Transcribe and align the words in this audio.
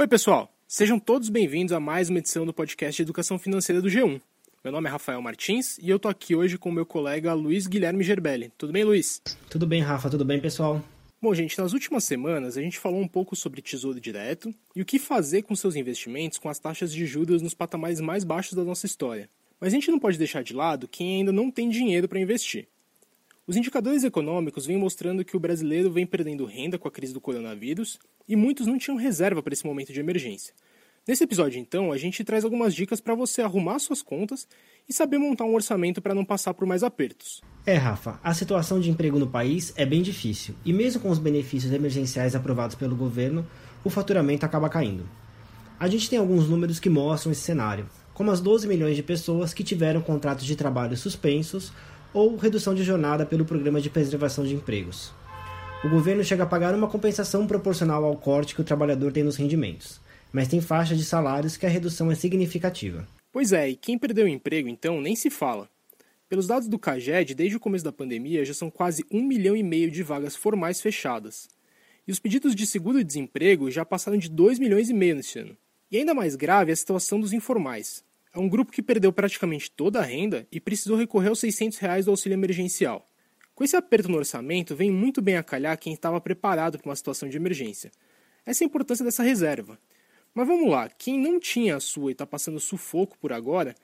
Oi, 0.00 0.06
pessoal. 0.06 0.48
Sejam 0.68 0.96
todos 0.96 1.28
bem-vindos 1.28 1.72
a 1.72 1.80
mais 1.80 2.08
uma 2.08 2.20
edição 2.20 2.46
do 2.46 2.52
podcast 2.52 2.94
de 2.94 3.02
Educação 3.02 3.36
Financeira 3.36 3.82
do 3.82 3.88
G1. 3.88 4.20
Meu 4.62 4.72
nome 4.72 4.86
é 4.86 4.92
Rafael 4.92 5.20
Martins 5.20 5.76
e 5.78 5.90
eu 5.90 5.98
tô 5.98 6.06
aqui 6.06 6.36
hoje 6.36 6.56
com 6.56 6.70
meu 6.70 6.86
colega 6.86 7.34
Luiz 7.34 7.66
Guilherme 7.66 8.04
Gerbelli. 8.04 8.52
Tudo 8.56 8.72
bem, 8.72 8.84
Luiz? 8.84 9.20
Tudo 9.50 9.66
bem, 9.66 9.82
Rafa. 9.82 10.08
Tudo 10.08 10.24
bem, 10.24 10.40
pessoal? 10.40 10.80
Bom, 11.20 11.34
gente, 11.34 11.58
nas 11.58 11.72
últimas 11.72 12.04
semanas 12.04 12.56
a 12.56 12.62
gente 12.62 12.78
falou 12.78 13.00
um 13.00 13.08
pouco 13.08 13.34
sobre 13.34 13.60
tesouro 13.60 14.00
direto 14.00 14.54
e 14.76 14.80
o 14.80 14.84
que 14.84 15.00
fazer 15.00 15.42
com 15.42 15.56
seus 15.56 15.74
investimentos 15.74 16.38
com 16.38 16.48
as 16.48 16.60
taxas 16.60 16.92
de 16.92 17.04
juros 17.04 17.42
nos 17.42 17.52
patamares 17.52 18.00
mais 18.00 18.22
baixos 18.22 18.52
da 18.52 18.62
nossa 18.62 18.86
história. 18.86 19.28
Mas 19.60 19.72
a 19.72 19.74
gente 19.74 19.90
não 19.90 19.98
pode 19.98 20.16
deixar 20.16 20.44
de 20.44 20.54
lado 20.54 20.86
quem 20.86 21.16
ainda 21.16 21.32
não 21.32 21.50
tem 21.50 21.68
dinheiro 21.68 22.06
para 22.06 22.20
investir. 22.20 22.68
Os 23.48 23.56
indicadores 23.56 24.04
econômicos 24.04 24.64
vêm 24.64 24.78
mostrando 24.78 25.24
que 25.24 25.36
o 25.36 25.40
brasileiro 25.40 25.90
vem 25.90 26.06
perdendo 26.06 26.44
renda 26.44 26.78
com 26.78 26.86
a 26.86 26.90
crise 26.92 27.12
do 27.12 27.20
coronavírus 27.20 27.98
e 28.28 28.36
muitos 28.36 28.66
não 28.66 28.78
tinham 28.78 28.96
reserva 28.96 29.42
para 29.42 29.52
esse 29.52 29.66
momento 29.66 29.92
de 29.92 30.00
emergência. 30.00 30.52
Nesse 31.08 31.24
episódio, 31.24 31.58
então, 31.58 31.90
a 31.90 31.96
gente 31.96 32.22
traz 32.22 32.44
algumas 32.44 32.74
dicas 32.74 33.00
para 33.00 33.14
você 33.14 33.40
arrumar 33.40 33.78
suas 33.78 34.02
contas 34.02 34.46
e 34.86 34.92
saber 34.92 35.16
montar 35.16 35.44
um 35.44 35.54
orçamento 35.54 36.02
para 36.02 36.14
não 36.14 36.22
passar 36.22 36.52
por 36.52 36.66
mais 36.66 36.82
apertos. 36.82 37.40
É, 37.64 37.76
Rafa, 37.76 38.20
a 38.22 38.34
situação 38.34 38.78
de 38.78 38.90
emprego 38.90 39.18
no 39.18 39.26
país 39.26 39.72
é 39.74 39.86
bem 39.86 40.02
difícil 40.02 40.54
e, 40.66 40.72
mesmo 40.72 41.00
com 41.00 41.08
os 41.08 41.18
benefícios 41.18 41.72
emergenciais 41.72 42.34
aprovados 42.34 42.76
pelo 42.76 42.94
governo, 42.94 43.46
o 43.82 43.88
faturamento 43.88 44.44
acaba 44.44 44.68
caindo. 44.68 45.08
A 45.80 45.88
gente 45.88 46.10
tem 46.10 46.18
alguns 46.18 46.46
números 46.46 46.78
que 46.78 46.90
mostram 46.90 47.32
esse 47.32 47.40
cenário, 47.40 47.88
como 48.12 48.30
as 48.30 48.40
12 48.40 48.68
milhões 48.68 48.96
de 48.96 49.02
pessoas 49.02 49.54
que 49.54 49.64
tiveram 49.64 50.02
contratos 50.02 50.44
de 50.44 50.56
trabalho 50.56 50.96
suspensos 50.96 51.72
ou 52.12 52.36
redução 52.36 52.74
de 52.74 52.82
jornada 52.82 53.24
pelo 53.24 53.44
Programa 53.44 53.80
de 53.80 53.88
Preservação 53.88 54.44
de 54.44 54.54
Empregos. 54.54 55.12
O 55.84 55.88
governo 55.88 56.24
chega 56.24 56.42
a 56.42 56.46
pagar 56.46 56.74
uma 56.74 56.88
compensação 56.88 57.46
proporcional 57.46 58.04
ao 58.04 58.16
corte 58.16 58.52
que 58.52 58.60
o 58.60 58.64
trabalhador 58.64 59.12
tem 59.12 59.22
nos 59.22 59.36
rendimentos, 59.36 60.00
mas 60.32 60.48
tem 60.48 60.60
faixas 60.60 60.98
de 60.98 61.04
salários 61.04 61.56
que 61.56 61.64
a 61.64 61.68
redução 61.68 62.10
é 62.10 62.16
significativa. 62.16 63.06
Pois 63.30 63.52
é, 63.52 63.68
e 63.68 63.76
quem 63.76 63.96
perdeu 63.96 64.24
o 64.24 64.28
emprego, 64.28 64.68
então, 64.68 65.00
nem 65.00 65.14
se 65.14 65.30
fala. 65.30 65.70
Pelos 66.28 66.48
dados 66.48 66.66
do 66.66 66.80
CAGED, 66.80 67.32
desde 67.32 67.56
o 67.56 67.60
começo 67.60 67.84
da 67.84 67.92
pandemia 67.92 68.44
já 68.44 68.52
são 68.52 68.72
quase 68.72 69.04
um 69.08 69.22
milhão 69.22 69.54
e 69.54 69.62
meio 69.62 69.88
de 69.88 70.02
vagas 70.02 70.34
formais 70.34 70.80
fechadas. 70.80 71.48
E 72.08 72.10
os 72.10 72.18
pedidos 72.18 72.56
de 72.56 72.66
seguro-desemprego 72.66 73.70
já 73.70 73.84
passaram 73.84 74.18
de 74.18 74.28
2 74.28 74.58
milhões 74.58 74.90
e 74.90 74.94
meio 74.94 75.14
neste 75.14 75.38
ano. 75.38 75.56
E 75.92 75.96
ainda 75.96 76.12
mais 76.12 76.34
grave 76.34 76.70
é 76.70 76.74
a 76.74 76.76
situação 76.76 77.20
dos 77.20 77.32
informais. 77.32 78.02
É 78.34 78.38
um 78.40 78.48
grupo 78.48 78.72
que 78.72 78.82
perdeu 78.82 79.12
praticamente 79.12 79.70
toda 79.70 80.00
a 80.00 80.04
renda 80.04 80.44
e 80.50 80.58
precisou 80.58 80.96
recorrer 80.96 81.28
aos 81.28 81.38
600 81.38 81.78
reais 81.78 82.06
do 82.06 82.10
auxílio 82.10 82.34
emergencial. 82.34 83.08
Com 83.58 83.64
esse 83.64 83.74
aperto 83.74 84.08
no 84.08 84.18
orçamento, 84.18 84.76
vem 84.76 84.88
muito 84.88 85.20
bem 85.20 85.36
a 85.36 85.42
calhar 85.42 85.76
quem 85.76 85.92
estava 85.92 86.20
preparado 86.20 86.78
para 86.78 86.88
uma 86.88 86.94
situação 86.94 87.28
de 87.28 87.38
emergência. 87.38 87.90
Essa 88.46 88.62
é 88.62 88.64
a 88.64 88.68
importância 88.68 89.04
dessa 89.04 89.24
reserva. 89.24 89.76
Mas 90.32 90.46
vamos 90.46 90.70
lá, 90.70 90.88
quem 90.88 91.20
não 91.20 91.40
tinha 91.40 91.74
a 91.74 91.80
sua 91.80 92.12
e 92.12 92.12
está 92.12 92.24
passando 92.24 92.60
sufoco 92.60 93.18
por 93.18 93.32
agora, 93.32 93.74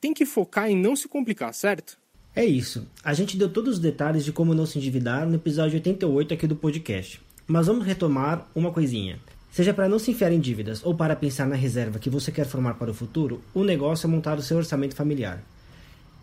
tem 0.00 0.12
que 0.12 0.26
focar 0.26 0.68
em 0.68 0.76
não 0.76 0.96
se 0.96 1.06
complicar, 1.06 1.54
certo? 1.54 1.96
É 2.34 2.44
isso. 2.44 2.88
A 3.04 3.14
gente 3.14 3.36
deu 3.36 3.48
todos 3.48 3.74
os 3.74 3.78
detalhes 3.78 4.24
de 4.24 4.32
como 4.32 4.52
não 4.52 4.66
se 4.66 4.78
endividar 4.78 5.24
no 5.28 5.36
episódio 5.36 5.76
88 5.76 6.34
aqui 6.34 6.48
do 6.48 6.56
podcast. 6.56 7.22
Mas 7.46 7.68
vamos 7.68 7.86
retomar 7.86 8.50
uma 8.52 8.72
coisinha. 8.72 9.20
Seja 9.52 9.72
para 9.72 9.88
não 9.88 10.00
se 10.00 10.10
enfiar 10.10 10.32
em 10.32 10.40
dívidas 10.40 10.84
ou 10.84 10.92
para 10.92 11.14
pensar 11.14 11.46
na 11.46 11.54
reserva 11.54 12.00
que 12.00 12.10
você 12.10 12.32
quer 12.32 12.46
formar 12.46 12.74
para 12.74 12.90
o 12.90 12.94
futuro, 12.94 13.40
o 13.54 13.62
negócio 13.62 14.08
é 14.08 14.10
montar 14.10 14.38
o 14.38 14.42
seu 14.42 14.56
orçamento 14.56 14.96
familiar. 14.96 15.40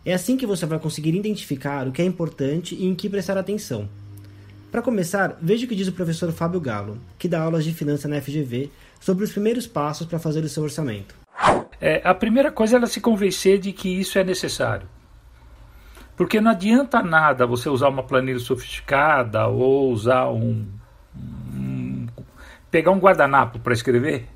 É 0.04 0.14
assim 0.14 0.36
que 0.36 0.46
você 0.46 0.64
vai 0.64 0.78
conseguir 0.78 1.14
identificar 1.14 1.86
o 1.86 1.92
que 1.92 2.00
é 2.00 2.04
importante 2.04 2.74
e 2.74 2.86
em 2.86 2.94
que 2.94 3.08
prestar 3.08 3.36
atenção. 3.36 3.88
Para 4.70 4.82
começar, 4.82 5.36
veja 5.40 5.64
o 5.64 5.68
que 5.68 5.74
diz 5.74 5.88
o 5.88 5.92
professor 5.92 6.30
Fábio 6.30 6.60
Galo, 6.60 6.98
que 7.18 7.28
dá 7.28 7.42
aulas 7.42 7.64
de 7.64 7.72
finança 7.72 8.06
na 8.06 8.20
FGV, 8.20 8.70
sobre 9.00 9.24
os 9.24 9.32
primeiros 9.32 9.66
passos 9.66 10.06
para 10.06 10.18
fazer 10.18 10.44
o 10.44 10.48
seu 10.48 10.62
orçamento. 10.62 11.14
É, 11.80 12.02
a 12.04 12.14
primeira 12.14 12.52
coisa 12.52 12.74
é 12.74 12.78
ela 12.78 12.86
se 12.86 13.00
convencer 13.00 13.58
de 13.58 13.72
que 13.72 13.88
isso 13.88 14.18
é 14.18 14.24
necessário. 14.24 14.86
Porque 16.16 16.40
não 16.40 16.50
adianta 16.50 17.02
nada 17.02 17.46
você 17.46 17.68
usar 17.68 17.88
uma 17.88 18.02
planilha 18.02 18.40
sofisticada 18.40 19.46
ou 19.46 19.90
usar 19.90 20.28
um. 20.28 20.66
um 21.54 22.06
pegar 22.70 22.90
um 22.90 22.98
guardanapo 22.98 23.58
para 23.60 23.72
escrever. 23.72 24.26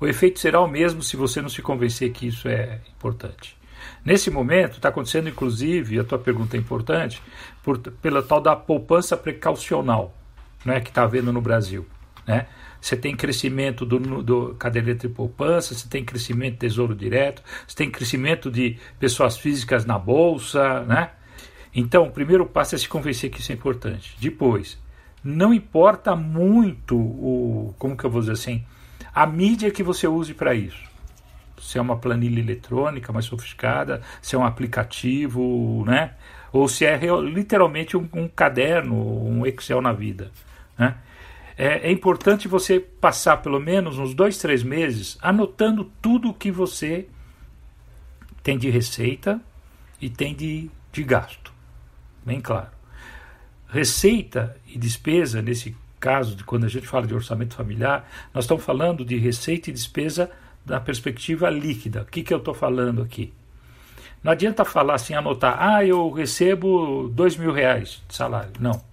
O 0.00 0.06
efeito 0.06 0.38
será 0.38 0.60
o 0.60 0.68
mesmo 0.68 1.02
se 1.02 1.16
você 1.16 1.42
não 1.42 1.48
se 1.48 1.62
convencer 1.62 2.12
que 2.12 2.28
isso 2.28 2.46
é 2.46 2.80
importante. 2.94 3.57
Nesse 4.04 4.30
momento, 4.30 4.76
está 4.76 4.88
acontecendo, 4.88 5.28
inclusive, 5.28 5.98
a 5.98 6.04
tua 6.04 6.18
pergunta 6.18 6.56
é 6.56 6.60
importante, 6.60 7.22
por, 7.62 7.78
pela 7.78 8.22
tal 8.22 8.40
da 8.40 8.54
poupança 8.56 9.16
precaucional 9.16 10.14
né, 10.64 10.80
que 10.80 10.90
está 10.90 11.02
havendo 11.02 11.32
no 11.32 11.40
Brasil. 11.40 11.86
Né? 12.26 12.46
você 12.80 12.96
tem 12.96 13.16
crescimento 13.16 13.84
do, 13.84 14.22
do 14.22 14.54
caderneta 14.54 15.08
de 15.08 15.14
poupança, 15.14 15.74
você 15.74 15.88
tem 15.88 16.04
crescimento 16.04 16.52
de 16.52 16.58
tesouro 16.58 16.94
direto, 16.94 17.42
você 17.66 17.76
tem 17.76 17.90
crescimento 17.90 18.50
de 18.50 18.78
pessoas 18.98 19.36
físicas 19.36 19.84
na 19.84 19.98
bolsa, 19.98 20.80
né? 20.84 21.10
Então, 21.74 22.04
o 22.04 22.10
primeiro 22.10 22.46
passo 22.46 22.74
é 22.74 22.78
se 22.78 22.88
convencer 22.88 23.30
que 23.30 23.40
isso 23.40 23.52
é 23.52 23.54
importante. 23.54 24.16
Depois, 24.20 24.78
não 25.22 25.52
importa 25.52 26.16
muito 26.16 26.96
o, 26.96 27.74
como 27.78 27.96
que 27.96 28.04
eu 28.04 28.10
vou 28.10 28.20
dizer 28.20 28.32
assim, 28.32 28.64
a 29.14 29.26
mídia 29.26 29.70
que 29.70 29.82
você 29.82 30.06
use 30.06 30.32
para 30.34 30.54
isso. 30.54 30.87
Se 31.60 31.78
é 31.78 31.80
uma 31.80 31.96
planilha 31.96 32.40
eletrônica 32.40 33.12
mais 33.12 33.24
sofisticada, 33.26 34.02
se 34.20 34.34
é 34.34 34.38
um 34.38 34.44
aplicativo, 34.44 35.84
né? 35.86 36.12
Ou 36.52 36.68
se 36.68 36.84
é 36.84 36.98
literalmente 37.22 37.96
um, 37.96 38.08
um 38.12 38.28
caderno, 38.28 38.94
um 38.96 39.46
Excel 39.46 39.80
na 39.80 39.92
vida, 39.92 40.30
né? 40.78 40.94
é, 41.58 41.88
é 41.88 41.92
importante 41.92 42.46
você 42.46 42.78
passar 42.78 43.38
pelo 43.38 43.58
menos 43.58 43.98
uns 43.98 44.14
dois, 44.14 44.38
três 44.38 44.62
meses 44.62 45.18
anotando 45.20 45.90
tudo 46.00 46.30
o 46.30 46.34
que 46.34 46.52
você 46.52 47.08
tem 48.44 48.56
de 48.56 48.70
receita 48.70 49.40
e 50.00 50.08
tem 50.08 50.34
de, 50.34 50.70
de 50.92 51.02
gasto. 51.02 51.52
Bem 52.24 52.40
claro. 52.40 52.68
Receita 53.68 54.56
e 54.66 54.78
despesa, 54.78 55.42
nesse 55.42 55.76
caso, 55.98 56.36
de 56.36 56.44
quando 56.44 56.64
a 56.64 56.68
gente 56.68 56.86
fala 56.86 57.08
de 57.08 57.14
orçamento 57.14 57.54
familiar, 57.54 58.08
nós 58.32 58.44
estamos 58.44 58.64
falando 58.64 59.04
de 59.04 59.16
receita 59.18 59.68
e 59.68 59.72
despesa 59.72 60.30
da 60.68 60.78
perspectiva 60.80 61.50
líquida. 61.50 62.02
O 62.02 62.06
que, 62.06 62.22
que 62.22 62.32
eu 62.32 62.38
estou 62.38 62.54
falando 62.54 63.02
aqui? 63.02 63.32
Não 64.22 64.32
adianta 64.32 64.64
falar 64.64 64.94
assim, 64.94 65.14
anotar, 65.14 65.56
ah, 65.58 65.84
eu 65.84 66.10
recebo 66.10 67.08
dois 67.08 67.36
mil 67.36 67.52
reais 67.52 68.02
de 68.08 68.14
salário. 68.14 68.52
Não 68.60 68.88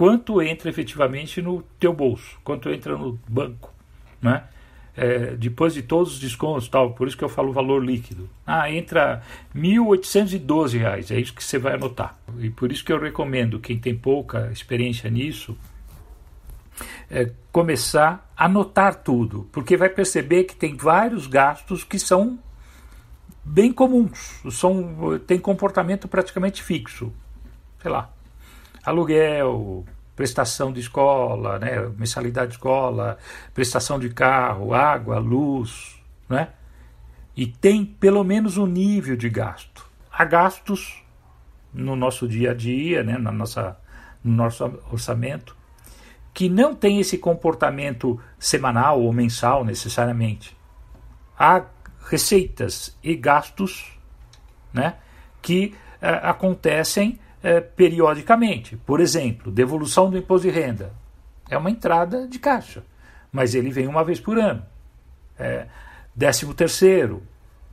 quanto 0.00 0.40
entra 0.40 0.70
efetivamente 0.70 1.42
no 1.42 1.62
teu 1.78 1.92
bolso, 1.92 2.40
quanto 2.42 2.70
entra 2.70 2.96
no 2.96 3.20
banco, 3.28 3.70
né? 4.22 4.44
É, 4.96 5.36
depois 5.36 5.74
de 5.74 5.82
todos 5.82 6.14
os 6.14 6.18
descontos 6.18 6.68
tal, 6.68 6.94
por 6.94 7.06
isso 7.06 7.18
que 7.18 7.22
eu 7.22 7.28
falo 7.28 7.52
valor 7.52 7.84
líquido. 7.84 8.26
Ah, 8.46 8.70
entra 8.72 9.22
R$ 9.54 9.60
1.812, 9.60 11.10
é 11.10 11.20
isso 11.20 11.34
que 11.34 11.44
você 11.44 11.58
vai 11.58 11.74
anotar. 11.74 12.18
E 12.38 12.48
por 12.48 12.72
isso 12.72 12.82
que 12.82 12.90
eu 12.90 12.98
recomendo 12.98 13.60
quem 13.60 13.78
tem 13.78 13.94
pouca 13.94 14.50
experiência 14.50 15.10
nisso, 15.10 15.54
é, 17.10 17.30
começar 17.52 18.30
a 18.36 18.44
anotar 18.46 18.96
tudo, 18.96 19.48
porque 19.52 19.76
vai 19.76 19.88
perceber 19.88 20.44
que 20.44 20.54
tem 20.54 20.76
vários 20.76 21.26
gastos 21.26 21.84
que 21.84 21.98
são 21.98 22.38
bem 23.44 23.72
comuns, 23.72 24.40
são, 24.50 25.18
tem 25.26 25.38
comportamento 25.38 26.06
praticamente 26.06 26.62
fixo. 26.62 27.12
Sei 27.80 27.90
lá, 27.90 28.10
aluguel, 28.84 29.84
prestação 30.14 30.72
de 30.72 30.80
escola, 30.80 31.58
né, 31.58 31.90
mensalidade 31.96 32.48
de 32.48 32.56
escola, 32.56 33.18
prestação 33.54 33.98
de 33.98 34.10
carro, 34.10 34.74
água, 34.74 35.18
luz, 35.18 35.98
né? 36.28 36.48
E 37.36 37.46
tem 37.46 37.84
pelo 37.84 38.22
menos 38.22 38.58
um 38.58 38.66
nível 38.66 39.16
de 39.16 39.30
gasto. 39.30 39.86
Há 40.12 40.24
gastos 40.24 41.02
no 41.72 41.96
nosso 41.96 42.28
dia 42.28 42.50
a 42.50 42.54
dia, 42.54 43.02
né, 43.02 43.16
na 43.16 43.32
nossa, 43.32 43.78
no 44.22 44.32
nosso 44.32 44.64
orçamento, 44.90 45.56
que 46.32 46.48
não 46.48 46.74
tem 46.74 47.00
esse 47.00 47.18
comportamento 47.18 48.20
semanal 48.38 49.00
ou 49.00 49.12
mensal 49.12 49.64
necessariamente. 49.64 50.56
Há 51.38 51.64
receitas 52.08 52.96
e 53.02 53.14
gastos 53.14 53.98
né, 54.72 54.94
que 55.42 55.74
uh, 56.02 56.26
acontecem 56.28 57.18
é, 57.42 57.60
periodicamente. 57.60 58.76
Por 58.76 59.00
exemplo, 59.00 59.50
devolução 59.50 60.10
do 60.10 60.18
imposto 60.18 60.46
de 60.46 60.52
renda. 60.52 60.92
É 61.48 61.56
uma 61.56 61.70
entrada 61.70 62.28
de 62.28 62.38
caixa, 62.38 62.84
mas 63.32 63.54
ele 63.54 63.70
vem 63.70 63.86
uma 63.86 64.04
vez 64.04 64.20
por 64.20 64.38
ano. 64.38 64.64
É, 65.38 65.66
décimo 66.14 66.54
terceiro, 66.54 67.22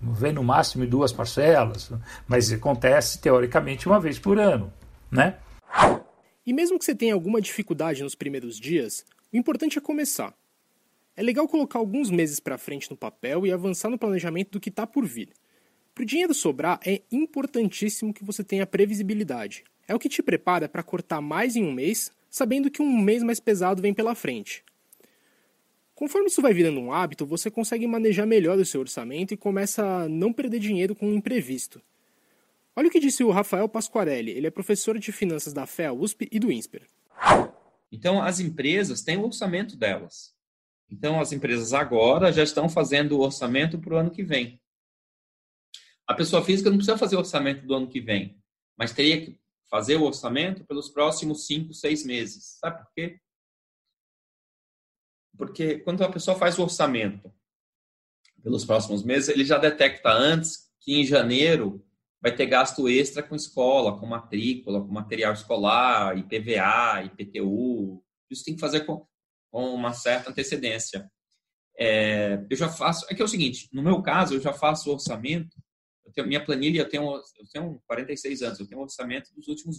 vem 0.01 0.31
no 0.31 0.43
máximo 0.43 0.83
em 0.83 0.87
duas 0.87 1.11
parcelas, 1.11 1.91
mas 2.27 2.51
acontece 2.51 3.19
teoricamente 3.19 3.87
uma 3.87 3.99
vez 3.99 4.17
por 4.17 4.39
ano, 4.39 4.71
né? 5.11 5.35
E 6.47 6.53
mesmo 6.53 6.79
que 6.79 6.85
você 6.85 6.95
tenha 6.95 7.13
alguma 7.13 7.41
dificuldade 7.41 8.01
nos 8.01 8.15
primeiros 8.15 8.57
dias, 8.57 9.05
o 9.33 9.35
importante 9.35 9.77
é 9.77 9.81
começar. 9.81 10.33
É 11.13 11.21
legal 11.21 11.45
colocar 11.45 11.77
alguns 11.77 12.09
meses 12.09 12.39
para 12.39 12.57
frente 12.57 12.89
no 12.89 12.95
papel 12.95 13.45
e 13.45 13.51
avançar 13.51 13.89
no 13.89 13.97
planejamento 13.97 14.51
do 14.51 14.59
que 14.61 14.69
está 14.69 14.87
por 14.87 15.05
vir. 15.05 15.33
Para 15.93 16.03
o 16.03 16.05
dinheiro 16.05 16.33
sobrar, 16.33 16.79
é 16.85 17.01
importantíssimo 17.11 18.13
que 18.13 18.23
você 18.23 18.45
tenha 18.45 18.65
previsibilidade. 18.65 19.65
É 19.89 19.93
o 19.93 19.99
que 19.99 20.07
te 20.07 20.23
prepara 20.23 20.69
para 20.69 20.81
cortar 20.81 21.19
mais 21.19 21.57
em 21.57 21.65
um 21.65 21.71
mês, 21.73 22.13
sabendo 22.29 22.71
que 22.71 22.81
um 22.81 22.97
mês 23.01 23.23
mais 23.23 23.41
pesado 23.41 23.81
vem 23.81 23.93
pela 23.93 24.15
frente. 24.15 24.63
Conforme 25.93 26.27
isso 26.27 26.41
vai 26.41 26.53
virando 26.53 26.79
um 26.79 26.93
hábito, 26.93 27.25
você 27.25 27.51
consegue 27.51 27.85
manejar 27.85 28.25
melhor 28.25 28.57
o 28.57 28.65
seu 28.65 28.79
orçamento 28.79 29.33
e 29.33 29.37
começa 29.37 29.83
a 29.83 30.07
não 30.07 30.31
perder 30.31 30.59
dinheiro 30.59 30.95
com 30.95 31.09
o 31.09 31.13
imprevisto. 31.13 31.81
Olha 32.77 32.89
o 32.89 32.91
que 32.91 32.99
disse 32.99 33.23
o 33.23 33.31
Rafael 33.31 33.67
Pasquarelli, 33.67 34.29
ele 34.29 34.45
é 34.45 34.51
professor 34.51 34.99
de 34.99 35.11
finanças 35.11 35.51
da 35.51 35.65
FEA 35.65 35.91
USP 35.91 36.29
e 36.31 36.37
do 36.37 36.51
INSPER. 36.51 36.87
Então, 37.91 38.21
as 38.21 38.39
empresas 38.39 39.01
têm 39.01 39.17
o 39.17 39.25
orçamento 39.25 39.75
delas. 39.75 40.35
Então, 40.87 41.19
as 41.19 41.31
empresas 41.31 41.73
agora 41.73 42.31
já 42.31 42.43
estão 42.43 42.69
fazendo 42.69 43.17
o 43.17 43.21
orçamento 43.21 43.79
para 43.79 43.95
o 43.95 43.97
ano 43.97 44.11
que 44.11 44.21
vem. 44.21 44.61
A 46.05 46.13
pessoa 46.13 46.45
física 46.45 46.69
não 46.69 46.77
precisa 46.77 46.99
fazer 46.99 47.15
o 47.15 47.19
orçamento 47.19 47.65
do 47.65 47.73
ano 47.73 47.87
que 47.87 47.99
vem, 47.99 48.39
mas 48.77 48.93
teria 48.93 49.25
que 49.25 49.41
fazer 49.71 49.95
o 49.95 50.03
orçamento 50.03 50.63
pelos 50.63 50.87
próximos 50.87 51.47
cinco, 51.47 51.73
seis 51.73 52.05
meses. 52.05 52.59
Sabe 52.59 52.83
por 52.83 52.93
quê? 52.93 53.19
Porque 55.35 55.79
quando 55.79 56.03
a 56.03 56.11
pessoa 56.11 56.37
faz 56.37 56.59
o 56.59 56.61
orçamento 56.61 57.33
pelos 58.43 58.63
próximos 58.63 59.01
meses, 59.01 59.29
ele 59.29 59.43
já 59.43 59.57
detecta 59.57 60.11
antes 60.11 60.71
que 60.79 60.93
em 60.93 61.03
janeiro 61.03 61.83
vai 62.27 62.35
ter 62.35 62.45
gasto 62.45 62.89
extra 62.89 63.23
com 63.23 63.35
escola, 63.35 63.97
com 63.97 64.05
matrícula, 64.05 64.81
com 64.81 64.91
material 64.91 65.31
escolar, 65.31 66.17
IPVA, 66.17 67.03
IPTU. 67.05 68.03
Isso 68.29 68.43
tem 68.43 68.53
que 68.53 68.59
fazer 68.59 68.81
com, 68.81 69.07
com 69.49 69.73
uma 69.73 69.93
certa 69.93 70.29
antecedência. 70.29 71.09
É, 71.79 72.45
eu 72.49 72.57
já 72.57 72.67
faço. 72.67 73.05
É 73.09 73.15
que 73.15 73.21
é 73.21 73.25
o 73.25 73.29
seguinte: 73.29 73.69
no 73.71 73.81
meu 73.81 74.01
caso, 74.01 74.35
eu 74.35 74.41
já 74.41 74.51
faço 74.51 74.91
orçamento. 74.91 75.55
Tenho, 76.13 76.27
minha 76.27 76.43
planilha, 76.43 76.81
eu 76.81 76.89
tenho, 76.89 77.03
eu 77.05 77.47
tenho 77.51 77.81
46 77.87 78.41
anos, 78.41 78.59
eu 78.59 78.67
tenho 78.67 78.81
orçamento 78.81 79.33
dos 79.33 79.47
últimos. 79.47 79.77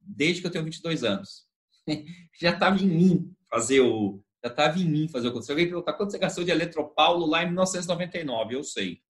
desde 0.00 0.40
que 0.40 0.46
eu 0.46 0.50
tenho 0.50 0.64
22 0.64 1.04
anos. 1.04 1.46
já 2.40 2.52
estava 2.52 2.78
em 2.78 2.88
mim 2.88 3.36
fazer 3.50 3.80
o. 3.80 4.22
Já 4.42 4.50
estava 4.50 4.78
em 4.78 4.88
mim 4.88 5.08
fazer 5.08 5.28
o. 5.28 5.42
Se 5.42 5.50
alguém 5.50 5.66
perguntar 5.66 5.92
quanto 5.92 6.12
você 6.12 6.18
gastou 6.18 6.42
de 6.42 6.50
Eletropaulo 6.50 7.26
lá 7.26 7.42
em 7.42 7.48
1999, 7.48 8.54
eu 8.54 8.64
sei. 8.64 9.02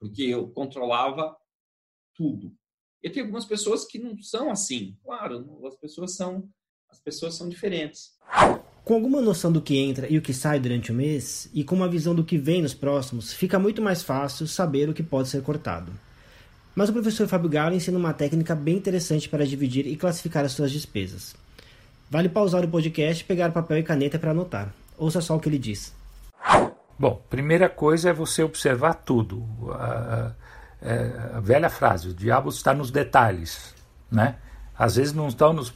Porque 0.00 0.22
eu 0.22 0.50
controlava 0.50 1.36
tudo. 2.14 2.52
E 3.02 3.10
tem 3.10 3.22
algumas 3.22 3.44
pessoas 3.44 3.84
que 3.84 3.98
não 3.98 4.16
são 4.22 4.50
assim. 4.50 4.96
Claro, 5.04 5.60
as 5.66 5.76
pessoas 5.76 6.14
são 6.14 6.48
as 6.92 7.00
pessoas 7.00 7.34
são 7.34 7.48
diferentes. 7.48 8.12
Com 8.84 8.94
alguma 8.94 9.22
noção 9.22 9.50
do 9.50 9.62
que 9.62 9.78
entra 9.78 10.06
e 10.08 10.18
o 10.18 10.22
que 10.22 10.34
sai 10.34 10.60
durante 10.60 10.92
o 10.92 10.94
mês, 10.94 11.48
e 11.54 11.64
com 11.64 11.74
uma 11.74 11.88
visão 11.88 12.14
do 12.14 12.24
que 12.24 12.36
vem 12.36 12.60
nos 12.60 12.74
próximos, 12.74 13.32
fica 13.32 13.58
muito 13.58 13.80
mais 13.80 14.02
fácil 14.02 14.46
saber 14.46 14.88
o 14.88 14.94
que 14.94 15.02
pode 15.02 15.28
ser 15.28 15.42
cortado. 15.42 15.90
Mas 16.74 16.90
o 16.90 16.92
professor 16.92 17.26
Fábio 17.26 17.48
Galo 17.48 17.74
ensina 17.74 17.98
uma 17.98 18.12
técnica 18.12 18.54
bem 18.54 18.76
interessante 18.76 19.28
para 19.28 19.46
dividir 19.46 19.86
e 19.86 19.96
classificar 19.96 20.44
as 20.44 20.52
suas 20.52 20.70
despesas. 20.70 21.34
Vale 22.10 22.28
pausar 22.28 22.64
o 22.64 22.68
podcast, 22.68 23.24
pegar 23.24 23.52
papel 23.52 23.78
e 23.78 23.82
caneta 23.82 24.18
para 24.18 24.32
anotar. 24.32 24.74
Ouça 24.98 25.20
só 25.20 25.36
o 25.36 25.40
que 25.40 25.48
ele 25.48 25.58
diz. 25.58 25.94
Bom, 26.98 27.22
primeira 27.30 27.68
coisa 27.68 28.10
é 28.10 28.12
você 28.12 28.42
observar 28.42 28.94
tudo 28.94 29.46
é, 30.84 31.36
a 31.36 31.40
velha 31.40 31.70
frase, 31.70 32.08
o 32.08 32.14
diabo 32.14 32.48
está 32.48 32.74
nos 32.74 32.90
detalhes, 32.90 33.74
né? 34.10 34.36
Às 34.76 34.96
vezes 34.96 35.12
não 35.12 35.28
estão 35.28 35.52
nos, 35.52 35.72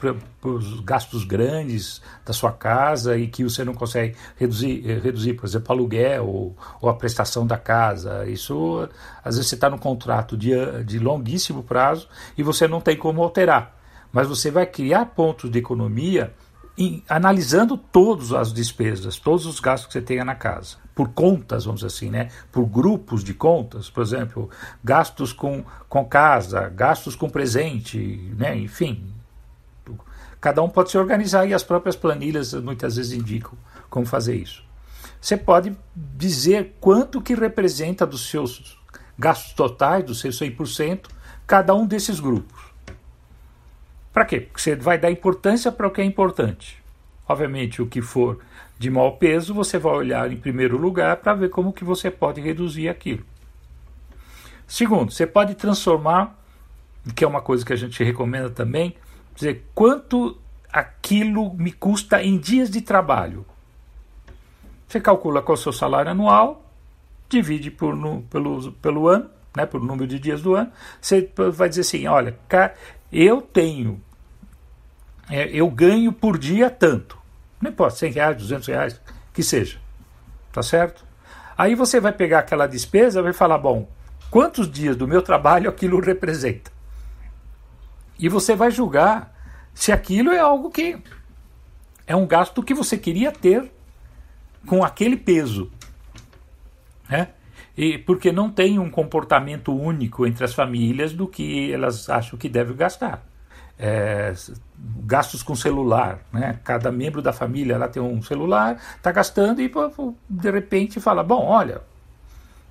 gastos 0.82 1.22
grandes 1.22 2.00
da 2.24 2.32
sua 2.32 2.50
casa 2.50 3.16
e 3.16 3.28
que 3.28 3.44
você 3.44 3.62
não 3.62 3.74
consegue 3.74 4.16
reduzir, 4.36 4.82
eh, 4.84 4.98
reduzir 4.98 5.34
por 5.34 5.46
exemplo, 5.46 5.72
aluguel 5.72 6.26
ou, 6.26 6.56
ou 6.80 6.88
a 6.88 6.94
prestação 6.94 7.46
da 7.46 7.58
casa. 7.58 8.26
Isso, 8.26 8.88
às 9.22 9.36
vezes 9.36 9.48
você 9.48 9.54
está 9.54 9.68
no 9.68 9.78
contrato 9.78 10.36
de, 10.36 10.50
de 10.84 10.98
longuíssimo 10.98 11.62
prazo 11.62 12.08
e 12.36 12.42
você 12.42 12.66
não 12.66 12.80
tem 12.80 12.96
como 12.96 13.22
alterar. 13.22 13.76
Mas 14.10 14.26
você 14.26 14.50
vai 14.50 14.66
criar 14.66 15.06
pontos 15.06 15.50
de 15.50 15.58
economia 15.58 16.32
em, 16.76 17.02
analisando 17.08 17.76
todas 17.76 18.32
as 18.32 18.52
despesas, 18.52 19.18
todos 19.18 19.46
os 19.46 19.60
gastos 19.60 19.86
que 19.86 19.92
você 19.94 20.02
tenha 20.02 20.24
na 20.24 20.34
casa, 20.34 20.76
por 20.94 21.08
contas, 21.08 21.64
vamos 21.64 21.80
dizer 21.80 21.94
assim, 21.94 22.10
né? 22.10 22.30
por 22.52 22.66
grupos 22.66 23.24
de 23.24 23.32
contas, 23.32 23.88
por 23.88 24.02
exemplo, 24.02 24.50
gastos 24.84 25.32
com, 25.32 25.64
com 25.88 26.04
casa, 26.04 26.68
gastos 26.68 27.16
com 27.16 27.28
presente, 27.28 27.98
né? 28.36 28.56
enfim. 28.56 29.12
Cada 30.40 30.62
um 30.62 30.68
pode 30.68 30.90
se 30.90 30.98
organizar 30.98 31.46
e 31.46 31.54
as 31.54 31.62
próprias 31.62 31.96
planilhas 31.96 32.52
muitas 32.54 32.96
vezes 32.96 33.12
indicam 33.12 33.54
como 33.88 34.06
fazer 34.06 34.36
isso. 34.36 34.62
Você 35.20 35.36
pode 35.36 35.76
dizer 35.94 36.76
quanto 36.78 37.20
que 37.20 37.34
representa 37.34 38.06
dos 38.06 38.28
seus 38.28 38.78
gastos 39.18 39.54
totais, 39.54 40.04
dos 40.04 40.20
seus 40.20 40.38
100%, 40.38 41.06
cada 41.46 41.74
um 41.74 41.86
desses 41.86 42.20
grupos. 42.20 42.65
Para 44.16 44.24
quê? 44.24 44.40
Porque 44.40 44.62
você 44.62 44.74
vai 44.74 44.96
dar 44.96 45.10
importância 45.10 45.70
para 45.70 45.86
o 45.86 45.90
que 45.90 46.00
é 46.00 46.04
importante. 46.04 46.82
Obviamente, 47.28 47.82
o 47.82 47.86
que 47.86 48.00
for 48.00 48.38
de 48.78 48.90
mau 48.90 49.18
peso, 49.18 49.52
você 49.52 49.78
vai 49.78 49.92
olhar 49.92 50.32
em 50.32 50.38
primeiro 50.38 50.78
lugar 50.78 51.18
para 51.18 51.34
ver 51.34 51.50
como 51.50 51.70
que 51.70 51.84
você 51.84 52.10
pode 52.10 52.40
reduzir 52.40 52.88
aquilo. 52.88 53.22
Segundo, 54.66 55.12
você 55.12 55.26
pode 55.26 55.54
transformar, 55.54 56.34
que 57.14 57.24
é 57.24 57.28
uma 57.28 57.42
coisa 57.42 57.62
que 57.62 57.74
a 57.74 57.76
gente 57.76 58.02
recomenda 58.02 58.48
também, 58.48 58.96
dizer 59.34 59.66
quanto 59.74 60.38
aquilo 60.72 61.52
me 61.52 61.70
custa 61.70 62.22
em 62.22 62.38
dias 62.38 62.70
de 62.70 62.80
trabalho. 62.80 63.44
Você 64.88 64.98
calcula 64.98 65.42
qual 65.42 65.56
é 65.56 65.58
o 65.58 65.62
seu 65.62 65.74
salário 65.74 66.10
anual, 66.10 66.64
divide 67.28 67.70
por, 67.70 67.94
no, 67.94 68.22
pelo, 68.22 68.72
pelo 68.72 69.08
ano, 69.08 69.28
né, 69.54 69.66
pelo 69.66 69.84
número 69.84 70.06
de 70.06 70.18
dias 70.18 70.40
do 70.40 70.54
ano, 70.54 70.72
você 71.02 71.30
vai 71.52 71.68
dizer 71.68 71.82
assim, 71.82 72.06
olha, 72.06 72.34
eu 73.12 73.42
tenho 73.42 74.00
é, 75.28 75.48
eu 75.48 75.68
ganho 75.70 76.12
por 76.12 76.38
dia 76.38 76.70
tanto. 76.70 77.18
Não 77.60 77.70
importa, 77.70 77.96
100 77.96 78.12
reais, 78.12 78.36
200 78.36 78.68
reais, 78.68 79.00
que 79.32 79.42
seja. 79.42 79.78
Tá 80.52 80.62
certo? 80.62 81.04
Aí 81.56 81.74
você 81.74 82.00
vai 82.00 82.12
pegar 82.12 82.40
aquela 82.40 82.66
despesa 82.66 83.20
e 83.20 83.22
vai 83.22 83.32
falar, 83.32 83.58
bom, 83.58 83.88
quantos 84.30 84.70
dias 84.70 84.96
do 84.96 85.08
meu 85.08 85.22
trabalho 85.22 85.68
aquilo 85.68 86.00
representa? 86.00 86.70
E 88.18 88.28
você 88.28 88.54
vai 88.54 88.70
julgar 88.70 89.34
se 89.74 89.92
aquilo 89.92 90.30
é 90.30 90.38
algo 90.38 90.70
que 90.70 90.98
é 92.06 92.14
um 92.14 92.26
gasto 92.26 92.62
que 92.62 92.74
você 92.74 92.96
queria 92.96 93.32
ter 93.32 93.70
com 94.66 94.84
aquele 94.84 95.16
peso. 95.16 95.70
Né? 97.08 97.28
E 97.76 97.98
porque 97.98 98.32
não 98.32 98.50
tem 98.50 98.78
um 98.78 98.90
comportamento 98.90 99.74
único 99.74 100.26
entre 100.26 100.44
as 100.44 100.54
famílias 100.54 101.12
do 101.12 101.26
que 101.26 101.72
elas 101.72 102.08
acham 102.08 102.38
que 102.38 102.48
devem 102.48 102.76
gastar 102.76 103.26
é, 103.78 104.34
gastos 105.04 105.42
com 105.42 105.54
celular, 105.54 106.20
né? 106.32 106.58
Cada 106.64 106.90
membro 106.90 107.20
da 107.20 107.32
família 107.32 107.74
ela 107.74 107.88
tem 107.88 108.02
um 108.02 108.22
celular, 108.22 108.80
está 108.96 109.12
gastando 109.12 109.60
e 109.60 109.70
de 110.28 110.50
repente 110.50 111.00
fala, 111.00 111.22
bom, 111.22 111.44
olha, 111.44 111.82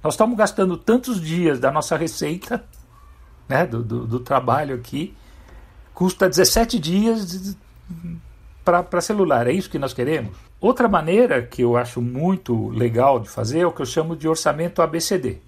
nós 0.03 0.13
estamos 0.13 0.38
gastando 0.38 0.77
tantos 0.77 1.22
dias 1.22 1.60
da 1.60 1.72
nossa 1.72 1.96
receita, 1.96 2.63
né? 3.48 3.65
Do, 3.65 3.84
do, 3.84 4.08
do 4.08 4.20
trabalho 4.20 4.75
aqui, 4.75 5.15
custa 5.94 6.27
17 6.27 6.80
dias 6.80 7.56
para 8.63 9.01
celular. 9.01 9.48
É 9.48 9.51
isso 9.51 9.70
que 9.70 9.80
nós 9.80 9.94
queremos? 9.94 10.36
Outra 10.60 10.88
maneira 10.88 11.44
que 11.44 11.62
eu 11.62 11.77
acho 11.77 12.01
muito 12.01 12.70
legal 12.70 13.20
de 13.20 13.30
fazer 13.30 13.60
é 13.60 13.68
o 13.68 13.72
que 13.72 13.82
eu 13.82 13.86
chamo 13.86 14.15
de 14.15 14.27
orçamento 14.27 14.82
ABCD 14.82 15.39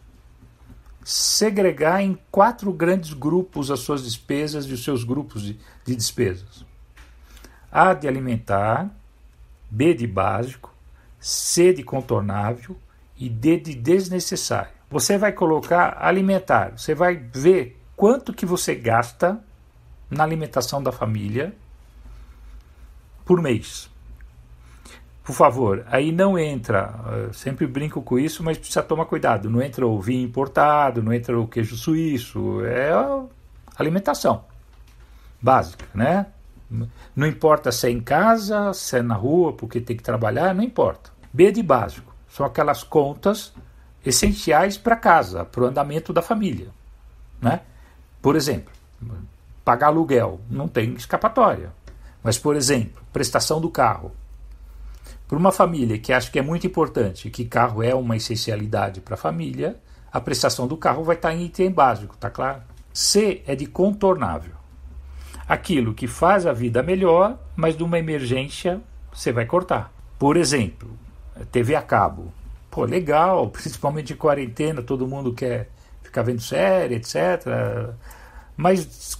segregar 1.08 2.02
em 2.02 2.20
quatro 2.30 2.74
grandes 2.74 3.14
grupos 3.14 3.72
as 3.72 3.80
suas 3.80 4.04
despesas 4.04 4.66
e 4.66 4.74
os 4.74 4.84
seus 4.84 5.06
grupos 5.06 5.42
de, 5.42 5.58
de 5.86 5.96
despesas. 5.96 6.66
A 7.72 7.94
de 7.94 8.10
alimentar, 8.10 8.90
B 9.72 9.94
de 9.94 10.06
básico, 10.06 10.70
C 11.18 11.72
de 11.72 11.82
contornável 11.82 12.76
e 13.16 13.30
D 13.30 13.56
de 13.56 13.74
desnecessário. 13.74 14.72
Você 14.90 15.18
vai 15.18 15.32
colocar 15.32 15.98
alimentar, 15.98 16.78
você 16.78 16.94
vai 16.94 17.16
ver 17.16 17.82
quanto 17.96 18.34
que 18.34 18.46
você 18.46 18.76
gasta 18.76 19.42
na 20.10 20.26
alimentação 20.26 20.84
da 20.84 20.92
família 20.92 21.56
por 23.24 23.42
mês 23.42 23.90
por 25.28 25.34
favor, 25.34 25.86
aí 25.92 26.10
não 26.10 26.40
entra, 26.40 27.30
sempre 27.34 27.68
brinco 27.68 28.02
com 28.02 28.18
isso, 28.18 28.42
mas 28.42 28.58
precisa 28.58 28.82
tomar 28.82 29.04
cuidado. 29.04 29.50
Não 29.50 29.62
entra 29.62 29.86
o 29.86 30.00
vinho 30.00 30.26
importado, 30.26 31.04
não 31.04 31.12
entra 31.12 31.38
o 31.38 31.46
queijo 31.46 31.76
suíço, 31.76 32.64
é 32.64 32.92
alimentação 33.76 34.46
básica, 35.42 35.84
né? 35.94 36.28
Não 37.14 37.28
importa 37.28 37.74
se 37.74 37.88
é 37.88 37.92
em 37.92 38.00
casa, 38.00 38.72
se 38.74 39.00
é 39.00 39.02
na 39.02 39.16
rua, 39.16 39.52
porque 39.52 39.82
tem 39.82 39.98
que 39.98 40.04
trabalhar, 40.04 40.56
não 40.56 40.64
importa. 40.64 41.10
B 41.34 41.52
de 41.52 41.62
básico, 41.62 42.16
são 42.30 42.46
aquelas 42.46 42.82
contas 42.82 43.54
essenciais 44.06 44.78
para 44.78 44.96
casa, 44.96 45.44
para 45.44 45.62
o 45.62 45.66
andamento 45.66 46.14
da 46.14 46.22
família, 46.22 46.70
né? 47.42 47.60
Por 48.22 48.38
exemplo, 48.38 48.72
pagar 49.66 49.88
aluguel, 49.88 50.40
não 50.50 50.70
tem 50.70 50.94
escapatória. 50.94 51.70
Mas, 52.24 52.38
por 52.38 52.56
exemplo, 52.56 53.04
prestação 53.12 53.60
do 53.60 53.70
carro, 53.70 54.14
para 55.28 55.38
uma 55.38 55.52
família 55.52 55.98
que 55.98 56.14
acha 56.14 56.32
que 56.32 56.40
é 56.40 56.42
muito 56.42 56.66
importante, 56.66 57.30
que 57.30 57.46
carro 57.46 57.84
é 57.84 57.94
uma 57.94 58.16
essencialidade 58.16 59.02
para 59.02 59.16
a 59.16 59.18
família, 59.18 59.78
a 60.12 60.22
prestação 60.22 60.68
do 60.68 60.78
carro 60.78 61.04
vai 61.04 61.16
estar 61.16 61.34
em 61.34 61.46
item 61.46 61.72
básico, 61.72 62.18
tá 62.18 62.30
claro? 62.30 62.62
C 62.94 63.44
é 63.46 63.56
de 63.56 63.66
contornável. 63.66 64.54
Aquilo 65.48 65.94
que 65.94 66.08
faz 66.08 66.46
a 66.46 66.54
vida 66.54 66.82
melhor, 66.82 67.38
mas 67.56 67.78
numa 67.78 68.00
emergência 68.00 68.82
você 69.14 69.32
vai 69.32 69.46
cortar. 69.46 69.94
Por 70.18 70.36
exemplo, 70.38 70.90
TV 71.52 71.76
a 71.76 71.82
cabo. 71.82 72.34
Pô, 72.72 72.86
legal, 72.86 73.48
principalmente 73.52 74.14
em 74.14 74.16
quarentena, 74.16 74.82
todo 74.82 75.08
mundo 75.08 75.34
quer 75.34 75.70
ficar 76.02 76.22
vendo 76.22 76.42
série, 76.42 76.96
etc. 76.96 77.96
Mas 78.56 79.18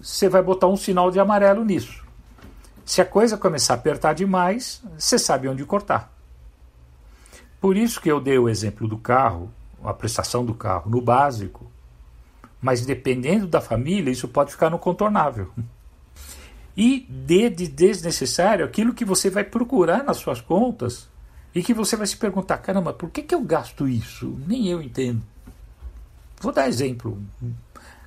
você 0.00 0.28
vai 0.28 0.42
botar 0.42 0.66
um 0.66 0.76
sinal 0.76 1.10
de 1.10 1.20
amarelo 1.20 1.64
nisso. 1.64 2.05
Se 2.86 3.00
a 3.00 3.04
coisa 3.04 3.36
começar 3.36 3.74
a 3.74 3.76
apertar 3.76 4.12
demais, 4.12 4.80
você 4.96 5.18
sabe 5.18 5.48
onde 5.48 5.64
cortar. 5.64 6.16
Por 7.60 7.76
isso 7.76 8.00
que 8.00 8.08
eu 8.08 8.20
dei 8.20 8.38
o 8.38 8.48
exemplo 8.48 8.86
do 8.86 8.96
carro, 8.96 9.50
a 9.82 9.92
prestação 9.92 10.44
do 10.44 10.54
carro, 10.54 10.88
no 10.88 11.00
básico. 11.00 11.68
Mas 12.62 12.86
dependendo 12.86 13.48
da 13.48 13.60
família, 13.60 14.12
isso 14.12 14.28
pode 14.28 14.52
ficar 14.52 14.70
no 14.70 14.78
contornável. 14.78 15.50
E 16.76 17.04
dê 17.10 17.50
de 17.50 17.66
desnecessário 17.66 18.64
aquilo 18.64 18.94
que 18.94 19.04
você 19.04 19.28
vai 19.28 19.42
procurar 19.42 20.04
nas 20.04 20.18
suas 20.18 20.40
contas 20.40 21.08
e 21.52 21.64
que 21.64 21.74
você 21.74 21.96
vai 21.96 22.06
se 22.06 22.16
perguntar: 22.16 22.58
caramba, 22.58 22.92
por 22.92 23.10
que, 23.10 23.20
que 23.20 23.34
eu 23.34 23.40
gasto 23.40 23.88
isso? 23.88 24.38
Nem 24.46 24.68
eu 24.68 24.80
entendo. 24.80 25.20
Vou 26.40 26.52
dar 26.52 26.68
exemplo. 26.68 27.20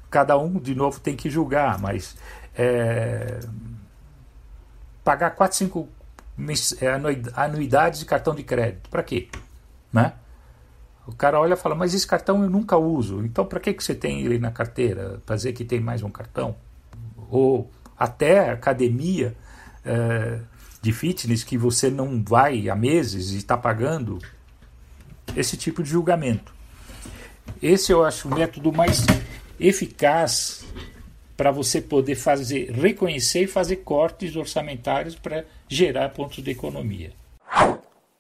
Cada 0.09 0.38
um, 0.38 0.57
de 0.57 0.74
novo, 0.74 1.01
tem 1.01 1.17
que 1.17 1.29
julgar, 1.29 1.79
mas 1.79 2.15
é, 2.55 3.41
pagar 5.10 5.32
4, 5.32 5.58
5 5.58 5.89
é, 6.82 6.88
anuidades 7.34 8.00
de 8.00 8.06
cartão 8.06 8.36
de 8.36 8.44
crédito. 8.44 8.92
Para 8.92 9.01
quê? 9.01 9.28
Né? 9.92 10.13
O 11.08 11.16
cara 11.16 11.39
olha 11.39 11.56
e 11.56 11.58
fala, 11.58 11.74
mas 11.74 11.96
esse 11.96 12.06
cartão 12.06 12.44
eu 12.44 12.50
nunca 12.50 12.78
uso. 12.78 13.25
Então 13.25 13.44
para 13.44 13.60
que, 13.60 13.74
que 13.74 13.84
você 13.84 13.96
tem 13.96 14.22
ele 14.22 14.38
na 14.38 14.51
carteira? 14.51 15.20
Para 15.25 15.36
dizer 15.36 15.54
que 15.54 15.66
tem 15.66 15.80
mais 15.80 16.04
um 16.04 16.12
cartão? 16.12 16.56
Ou 17.28 17.72
até 17.98 18.51
academia 18.51 19.36
é, 19.84 20.42
de 20.80 20.94
fitness 20.94 21.44
que 21.44 21.58
você 21.58 21.89
não 21.89 22.24
vai 22.24 22.70
há 22.70 22.75
meses 22.75 23.32
e 23.32 23.38
está 23.38 23.58
pagando. 23.58 24.20
Esse 25.36 25.58
tipo 25.58 25.82
de 25.82 25.89
julgamento. 25.89 26.54
Esse 27.60 27.92
eu 27.92 28.06
acho 28.06 28.28
o 28.28 28.36
método 28.36 28.72
mais 28.72 29.08
eficaz 29.60 30.63
para 31.39 31.51
você 31.51 31.79
poder 31.79 32.15
fazer, 32.15 32.69
reconhecer 32.69 33.43
e 33.43 33.48
fazer 33.48 33.77
cortes 33.77 34.36
orçamentários 34.36 35.15
para 35.15 35.46
gerar 35.69 36.10
pontos 36.10 36.43
de 36.43 36.51
economia. 36.51 37.13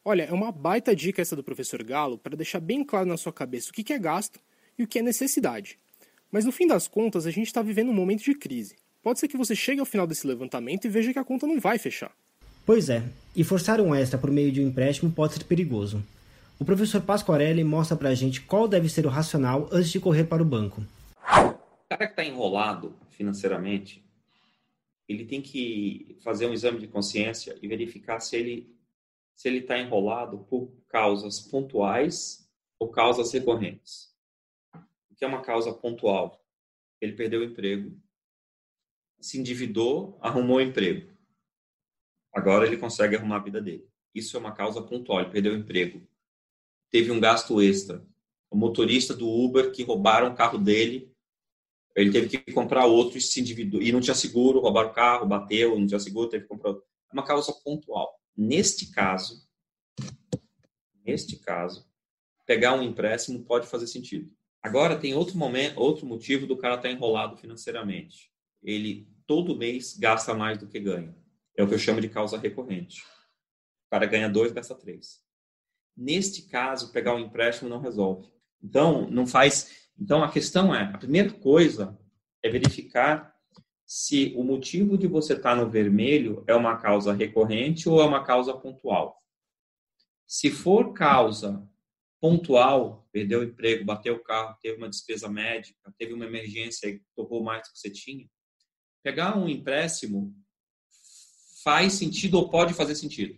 Olha, 0.05 0.23
é 0.23 0.31
uma 0.31 0.53
baita 0.53 0.95
dica 0.95 1.21
essa 1.21 1.35
do 1.35 1.43
professor 1.43 1.83
Galo 1.83 2.17
para 2.17 2.37
deixar 2.37 2.61
bem 2.61 2.81
claro 2.81 3.05
na 3.05 3.17
sua 3.17 3.33
cabeça 3.33 3.71
o 3.71 3.73
que 3.73 3.91
é 3.91 3.99
gasto 3.99 4.39
e 4.77 4.83
o 4.83 4.87
que 4.87 4.99
é 4.99 5.01
necessidade. 5.01 5.77
Mas 6.31 6.45
no 6.45 6.51
fim 6.53 6.65
das 6.65 6.87
contas, 6.87 7.25
a 7.25 7.31
gente 7.31 7.47
está 7.47 7.61
vivendo 7.61 7.89
um 7.89 7.93
momento 7.93 8.23
de 8.23 8.33
crise. 8.33 8.77
Pode 9.03 9.19
ser 9.19 9.27
que 9.27 9.35
você 9.35 9.53
chegue 9.53 9.81
ao 9.81 9.85
final 9.85 10.07
desse 10.07 10.25
levantamento 10.25 10.85
e 10.85 10.89
veja 10.89 11.11
que 11.11 11.19
a 11.19 11.25
conta 11.25 11.45
não 11.45 11.59
vai 11.59 11.77
fechar. 11.77 12.13
Pois 12.65 12.89
é, 12.89 13.03
e 13.35 13.43
forçar 13.43 13.81
um 13.81 13.93
extra 13.93 14.17
por 14.17 14.31
meio 14.31 14.49
de 14.49 14.61
um 14.61 14.67
empréstimo 14.69 15.11
pode 15.11 15.33
ser 15.33 15.43
perigoso. 15.43 16.01
O 16.57 16.63
professor 16.63 17.01
Pasquarelli 17.01 17.65
mostra 17.65 17.97
pra 17.97 18.15
gente 18.15 18.39
qual 18.39 18.65
deve 18.65 18.87
ser 18.87 19.05
o 19.05 19.09
racional 19.09 19.67
antes 19.73 19.91
de 19.91 19.99
correr 19.99 20.23
para 20.23 20.41
o 20.41 20.45
banco. 20.45 20.81
O 21.19 21.89
cara 21.89 22.05
que 22.05 22.13
está 22.13 22.23
enrolado 22.23 22.93
financeiramente, 23.19 24.01
ele 25.05 25.25
tem 25.25 25.41
que 25.41 26.17
fazer 26.21 26.45
um 26.45 26.53
exame 26.53 26.79
de 26.79 26.87
consciência 26.87 27.59
e 27.61 27.67
verificar 27.67 28.21
se 28.21 28.37
ele 28.37 28.73
se 29.35 29.47
ele 29.47 29.59
está 29.59 29.77
enrolado 29.77 30.39
por 30.49 30.69
causas 30.89 31.39
pontuais 31.39 32.49
ou 32.77 32.89
causas 32.89 33.31
recorrentes. 33.31 34.13
O 35.09 35.15
que 35.15 35.23
é 35.23 35.27
uma 35.27 35.41
causa 35.41 35.73
pontual? 35.73 36.45
Ele 36.99 37.13
perdeu 37.13 37.39
o 37.39 37.43
emprego, 37.45 37.97
se 39.19 39.39
endividou, 39.39 40.17
arrumou 40.21 40.57
o 40.57 40.61
emprego. 40.61 41.09
Agora 42.33 42.67
ele 42.67 42.75
consegue 42.75 43.15
arrumar 43.15 43.37
a 43.37 43.43
vida 43.43 43.61
dele. 43.61 43.87
Isso 44.13 44.35
é 44.35 44.39
uma 44.39 44.51
causa 44.51 44.81
pontual. 44.81 45.21
Ele 45.21 45.31
perdeu 45.31 45.53
o 45.53 45.57
emprego, 45.57 46.05
teve 46.89 47.11
um 47.11 47.19
gasto 47.19 47.61
extra. 47.61 48.05
O 48.49 48.57
motorista 48.57 49.13
do 49.13 49.29
Uber 49.29 49.71
que 49.71 49.83
roubaram 49.83 50.31
o 50.31 50.35
carro 50.35 50.57
dele, 50.57 51.08
ele 51.95 52.11
teve 52.11 52.29
que 52.29 52.51
comprar 52.51 52.85
outro 52.85 53.17
e 53.17 53.21
se 53.21 53.39
endividou. 53.39 53.81
E 53.81 53.91
não 53.91 53.99
tinha 53.99 54.15
seguro, 54.15 54.59
roubaram 54.59 54.89
o 54.89 54.93
carro, 54.93 55.27
bateu, 55.27 55.77
não 55.77 55.87
tinha 55.87 55.99
seguro, 55.99 56.29
teve 56.29 56.43
que 56.43 56.49
comprar 56.49 56.71
outro. 56.71 56.85
É 57.11 57.13
uma 57.13 57.25
causa 57.25 57.51
pontual. 57.63 58.19
Neste 58.35 58.91
caso, 58.91 59.47
neste 61.05 61.37
caso, 61.37 61.87
pegar 62.45 62.73
um 62.73 62.83
empréstimo 62.83 63.43
pode 63.43 63.67
fazer 63.67 63.87
sentido. 63.87 64.31
Agora 64.61 64.97
tem 64.97 65.13
outro 65.13 65.37
momento, 65.37 65.79
outro 65.79 66.05
motivo 66.05 66.45
do 66.45 66.57
cara 66.57 66.75
estar 66.75 66.89
tá 66.89 66.93
enrolado 66.93 67.37
financeiramente. 67.37 68.31
Ele 68.61 69.07
todo 69.25 69.55
mês 69.55 69.97
gasta 69.97 70.33
mais 70.33 70.57
do 70.57 70.67
que 70.67 70.79
ganha. 70.79 71.15
É 71.55 71.63
o 71.63 71.67
que 71.67 71.73
eu 71.73 71.79
chamo 71.79 72.01
de 72.01 72.09
causa 72.09 72.37
recorrente. 72.37 73.03
O 73.87 73.89
cara 73.89 74.05
ganha 74.05 74.29
dois, 74.29 74.51
gasta 74.51 74.75
três. 74.75 75.21
Neste 75.95 76.43
caso, 76.43 76.91
pegar 76.91 77.15
um 77.15 77.19
empréstimo 77.19 77.69
não 77.69 77.79
resolve. 77.79 78.29
Então, 78.61 79.09
não 79.09 79.27
faz. 79.27 79.88
Então, 79.99 80.23
a 80.23 80.31
questão 80.31 80.73
é: 80.73 80.83
a 80.83 80.97
primeira 80.97 81.31
coisa 81.31 81.99
é 82.41 82.49
verificar 82.49 83.35
se 83.85 84.33
o 84.37 84.43
motivo 84.43 84.97
de 84.97 85.07
você 85.07 85.33
estar 85.33 85.55
no 85.55 85.69
vermelho 85.69 86.43
é 86.47 86.53
uma 86.53 86.77
causa 86.77 87.11
recorrente 87.11 87.89
ou 87.89 87.99
é 87.99 88.05
uma 88.05 88.23
causa 88.23 88.55
pontual. 88.55 89.19
Se 90.27 90.51
for 90.51 90.93
causa 90.93 91.67
pontual, 92.21 93.07
perdeu 93.11 93.39
o 93.39 93.43
emprego, 93.43 93.85
bateu 93.85 94.15
o 94.15 94.23
carro, 94.23 94.55
teve 94.61 94.77
uma 94.77 94.89
despesa 94.89 95.27
médica, 95.27 95.93
teve 95.97 96.13
uma 96.13 96.25
emergência 96.25 96.87
e 96.87 97.01
tocou 97.15 97.43
mais 97.43 97.63
do 97.63 97.71
que 97.71 97.79
você 97.79 97.89
tinha, 97.89 98.29
pegar 99.01 99.37
um 99.37 99.49
empréstimo 99.49 100.35
faz 101.63 101.93
sentido 101.93 102.35
ou 102.35 102.49
pode 102.49 102.73
fazer 102.73 102.95
sentido. 102.95 103.37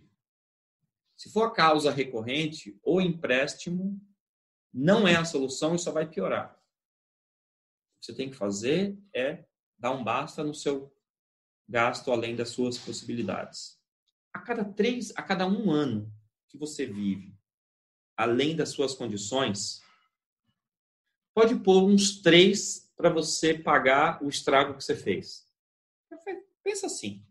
Se 1.16 1.30
for 1.30 1.52
causa 1.52 1.90
recorrente, 1.90 2.78
o 2.84 3.00
empréstimo 3.00 4.00
não 4.72 5.06
é 5.06 5.16
a 5.16 5.24
solução 5.24 5.74
e 5.74 5.78
só 5.78 5.92
vai 5.92 6.08
piorar. 6.08 6.52
O 6.52 8.00
que 8.00 8.06
você 8.06 8.14
tem 8.14 8.30
que 8.30 8.36
fazer 8.36 8.98
é 9.14 9.44
dar 9.78 9.90
um 9.92 10.02
basta 10.02 10.42
no 10.42 10.54
seu 10.54 10.94
gasto 11.68 12.10
além 12.10 12.34
das 12.34 12.50
suas 12.50 12.78
possibilidades. 12.78 13.78
A 14.32 14.40
cada 14.40 14.64
três, 14.64 15.12
a 15.16 15.22
cada 15.22 15.46
um 15.46 15.70
ano 15.70 16.12
que 16.48 16.58
você 16.58 16.86
vive 16.86 17.36
além 18.16 18.54
das 18.54 18.70
suas 18.70 18.94
condições, 18.94 19.82
pode 21.34 21.56
pôr 21.56 21.82
uns 21.84 22.20
três 22.20 22.92
para 22.96 23.10
você 23.10 23.58
pagar 23.58 24.22
o 24.22 24.28
estrago 24.28 24.76
que 24.76 24.84
você 24.84 24.94
fez. 24.94 25.48
Pensa 26.62 26.86
assim: 26.86 27.26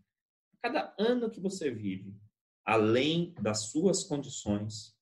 a 0.52 0.68
cada 0.68 0.94
ano 0.98 1.30
que 1.30 1.40
você 1.40 1.70
vive 1.70 2.14
além 2.64 3.34
das 3.40 3.70
suas 3.70 4.04
condições, 4.04 4.96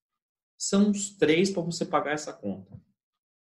são 0.60 0.90
os 0.90 1.16
três 1.16 1.50
para 1.50 1.62
você 1.62 1.86
pagar 1.86 2.12
essa 2.12 2.34
conta. 2.34 2.78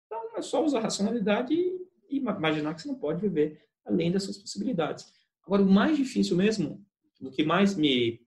Então, 0.06 0.36
é 0.36 0.42
só 0.42 0.64
usar 0.64 0.78
racionalidade 0.78 1.52
e, 1.52 1.88
e 2.08 2.18
imaginar 2.18 2.72
que 2.72 2.82
você 2.82 2.88
não 2.88 3.00
pode 3.00 3.20
viver 3.20 3.66
além 3.84 4.12
das 4.12 4.22
suas 4.22 4.38
possibilidades. 4.38 5.12
Agora, 5.44 5.60
o 5.60 5.68
mais 5.68 5.96
difícil 5.96 6.36
mesmo, 6.36 6.86
o 7.20 7.28
que 7.32 7.42
mais 7.42 7.74
me 7.74 8.24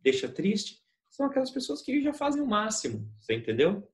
deixa 0.00 0.26
triste, 0.26 0.82
são 1.10 1.26
aquelas 1.26 1.50
pessoas 1.50 1.82
que 1.82 2.00
já 2.00 2.14
fazem 2.14 2.40
o 2.40 2.46
máximo, 2.46 3.06
você 3.20 3.34
entendeu? 3.34 3.86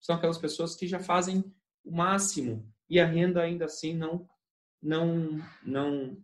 São 0.00 0.16
aquelas 0.16 0.38
pessoas 0.38 0.74
que 0.74 0.86
já 0.86 0.98
fazem 0.98 1.44
o 1.84 1.94
máximo 1.94 2.72
e 2.88 2.98
a 2.98 3.04
renda 3.04 3.42
ainda 3.42 3.66
assim 3.66 3.94
não 3.94 4.26
não 4.82 5.38
não 5.62 6.16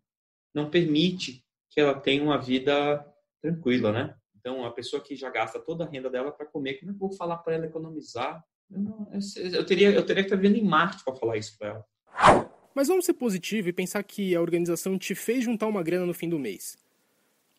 não 0.54 0.70
permite 0.70 1.44
que 1.68 1.80
ela 1.80 1.98
tenha 1.98 2.22
uma 2.22 2.38
vida 2.38 3.04
tranquila, 3.42 3.92
né? 3.92 4.18
Então, 4.42 4.66
a 4.66 4.72
pessoa 4.72 5.00
que 5.00 5.14
já 5.14 5.30
gasta 5.30 5.60
toda 5.60 5.84
a 5.84 5.88
renda 5.88 6.10
dela 6.10 6.32
para 6.32 6.44
comer, 6.44 6.74
como 6.74 6.90
é 6.90 6.94
que 6.94 6.96
eu 6.96 7.08
vou 7.08 7.16
falar 7.16 7.38
para 7.38 7.54
ela 7.54 7.66
economizar? 7.66 8.44
Eu, 8.68 8.80
não, 8.80 9.08
eu, 9.36 9.64
teria, 9.64 9.92
eu 9.92 10.04
teria 10.04 10.24
que 10.24 10.26
estar 10.26 10.36
vivendo 10.36 10.56
em 10.56 10.64
Marte 10.64 11.04
para 11.04 11.14
falar 11.14 11.36
isso 11.36 11.56
para 11.56 11.68
ela. 11.68 12.52
Mas 12.74 12.88
vamos 12.88 13.04
ser 13.04 13.12
positivo 13.12 13.68
e 13.68 13.72
pensar 13.72 14.02
que 14.02 14.34
a 14.34 14.40
organização 14.40 14.98
te 14.98 15.14
fez 15.14 15.44
juntar 15.44 15.68
uma 15.68 15.82
grana 15.82 16.04
no 16.04 16.12
fim 16.12 16.28
do 16.28 16.40
mês. 16.40 16.76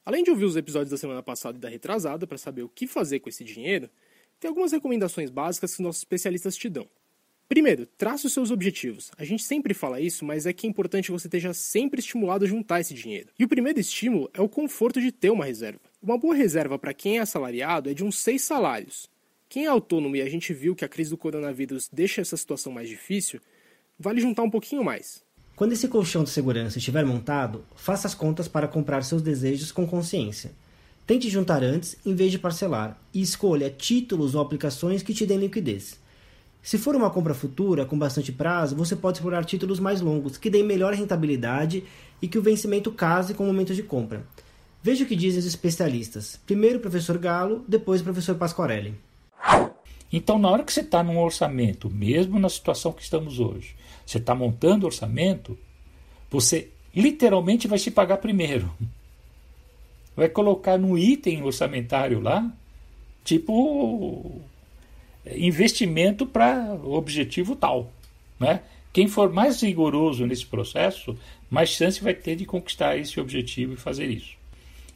Além 0.05 0.25
de 0.25 0.29
ouvir 0.29 0.43
os 0.43 0.57
episódios 0.57 0.91
da 0.91 0.97
semana 0.97 1.23
passada 1.23 1.57
e 1.57 1.61
da 1.61 1.69
retrasada 1.69 2.27
para 2.27 2.37
saber 2.37 2.63
o 2.63 2.69
que 2.69 2.85
fazer 2.85 3.21
com 3.21 3.29
esse 3.29 3.45
dinheiro, 3.45 3.89
tem 4.37 4.49
algumas 4.49 4.73
recomendações 4.73 5.29
básicas 5.29 5.77
que 5.77 5.81
nossos 5.81 6.01
especialistas 6.01 6.57
te 6.57 6.67
dão. 6.67 6.85
Primeiro, 7.53 7.85
traça 7.85 8.25
os 8.25 8.33
seus 8.33 8.49
objetivos. 8.49 9.11
A 9.15 9.23
gente 9.23 9.43
sempre 9.43 9.75
fala 9.75 10.01
isso, 10.01 10.25
mas 10.25 10.47
é 10.47 10.51
que 10.51 10.65
é 10.65 10.69
importante 10.71 11.11
você 11.11 11.27
esteja 11.27 11.53
sempre 11.53 11.99
estimulado 11.99 12.43
a 12.43 12.47
juntar 12.47 12.79
esse 12.79 12.95
dinheiro. 12.95 13.29
E 13.37 13.45
o 13.45 13.47
primeiro 13.47 13.79
estímulo 13.79 14.27
é 14.33 14.41
o 14.41 14.49
conforto 14.49 14.99
de 14.99 15.11
ter 15.11 15.29
uma 15.29 15.45
reserva. 15.45 15.79
Uma 16.01 16.17
boa 16.17 16.33
reserva 16.33 16.79
para 16.79 16.95
quem 16.95 17.19
é 17.19 17.21
assalariado 17.21 17.91
é 17.91 17.93
de 17.93 18.03
uns 18.03 18.17
seis 18.17 18.41
salários. 18.41 19.07
Quem 19.47 19.65
é 19.65 19.67
autônomo 19.67 20.15
e 20.15 20.21
a 20.23 20.27
gente 20.27 20.51
viu 20.51 20.75
que 20.75 20.83
a 20.83 20.89
crise 20.89 21.11
do 21.11 21.17
coronavírus 21.17 21.87
deixa 21.93 22.21
essa 22.21 22.35
situação 22.35 22.73
mais 22.73 22.89
difícil, 22.89 23.39
vale 23.99 24.19
juntar 24.19 24.41
um 24.41 24.49
pouquinho 24.49 24.83
mais. 24.83 25.21
Quando 25.55 25.73
esse 25.73 25.87
colchão 25.87 26.23
de 26.23 26.31
segurança 26.31 26.79
estiver 26.79 27.05
montado, 27.05 27.63
faça 27.75 28.07
as 28.07 28.15
contas 28.15 28.47
para 28.47 28.67
comprar 28.67 29.03
seus 29.03 29.21
desejos 29.21 29.71
com 29.71 29.85
consciência. 29.85 30.53
Tente 31.05 31.29
juntar 31.29 31.63
antes 31.63 31.97
em 32.03 32.15
vez 32.15 32.31
de 32.31 32.39
parcelar 32.39 32.99
e 33.13 33.21
escolha 33.21 33.69
títulos 33.69 34.33
ou 34.33 34.41
aplicações 34.41 35.03
que 35.03 35.13
te 35.13 35.23
deem 35.23 35.39
liquidez. 35.39 36.01
Se 36.63 36.77
for 36.77 36.95
uma 36.95 37.09
compra 37.09 37.33
futura 37.33 37.85
com 37.85 37.99
bastante 37.99 38.31
prazo, 38.31 38.73
você 38.73 38.95
pode 38.95 39.17
explorar 39.17 39.43
títulos 39.43 39.81
mais 39.81 39.99
longos, 39.99 40.37
que 40.37 40.49
deem 40.49 40.63
melhor 40.63 40.93
rentabilidade 40.93 41.83
e 42.21 42.27
que 42.27 42.37
o 42.37 42.41
vencimento 42.41 42.89
case 42.89 43.33
com 43.33 43.43
o 43.43 43.47
momento 43.47 43.75
de 43.75 43.83
compra. 43.83 44.25
Veja 44.81 45.03
o 45.03 45.07
que 45.07 45.15
dizem 45.15 45.39
os 45.39 45.45
especialistas. 45.45 46.39
Primeiro 46.45 46.77
o 46.77 46.81
professor 46.81 47.17
Galo, 47.17 47.65
depois 47.67 47.99
o 47.99 48.05
professor 48.05 48.35
Pasquarelli. 48.35 48.95
Então, 50.11 50.39
na 50.39 50.49
hora 50.49 50.63
que 50.63 50.71
você 50.71 50.79
está 50.79 51.03
num 51.03 51.19
orçamento, 51.19 51.89
mesmo 51.89 52.39
na 52.39 52.47
situação 52.47 52.93
que 52.93 53.03
estamos 53.03 53.41
hoje, 53.41 53.75
você 54.05 54.17
está 54.17 54.33
montando 54.33 54.85
orçamento, 54.85 55.57
você 56.31 56.69
literalmente 56.95 57.67
vai 57.67 57.77
se 57.77 57.91
pagar 57.91 58.17
primeiro. 58.17 58.71
Vai 60.15 60.29
colocar 60.29 60.77
no 60.77 60.97
item 60.97 61.43
orçamentário 61.43 62.21
lá, 62.21 62.49
tipo 63.25 64.41
investimento 65.31 66.25
para 66.25 66.73
objetivo 66.83 67.55
tal. 67.55 67.91
Né? 68.39 68.61
Quem 68.91 69.07
for 69.07 69.31
mais 69.31 69.61
rigoroso 69.61 70.25
nesse 70.25 70.45
processo, 70.45 71.17
mais 71.49 71.69
chance 71.69 72.03
vai 72.03 72.13
ter 72.13 72.35
de 72.35 72.45
conquistar 72.45 72.97
esse 72.97 73.19
objetivo 73.19 73.73
e 73.73 73.77
fazer 73.77 74.07
isso. 74.07 74.35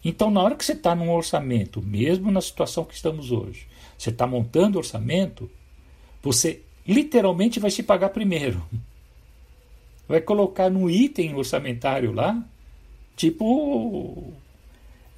Então, 0.03 0.29
na 0.29 0.41
hora 0.41 0.55
que 0.55 0.63
você 0.63 0.73
está 0.73 0.95
num 0.95 1.11
orçamento, 1.11 1.81
mesmo 1.81 2.31
na 2.31 2.41
situação 2.41 2.85
que 2.85 2.93
estamos 2.93 3.31
hoje, 3.31 3.67
você 3.97 4.09
está 4.09 4.27
montando 4.27 4.77
orçamento, 4.77 5.49
você 6.21 6.61
literalmente 6.87 7.59
vai 7.59 7.71
se 7.71 7.83
pagar 7.83 8.09
primeiro. 8.09 8.63
Vai 10.07 10.21
colocar 10.21 10.69
no 10.69 10.89
item 10.89 11.35
orçamentário 11.35 12.13
lá, 12.13 12.41
tipo 13.15 14.31